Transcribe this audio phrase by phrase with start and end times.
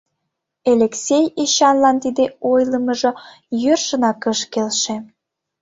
[0.71, 3.11] Элексей Эчанлан тиде ойлымыжо
[3.61, 4.95] йӧршынак ыш келше.